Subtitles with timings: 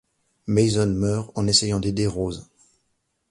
[0.47, 2.49] Mason meurt en essayant d'aider Rose.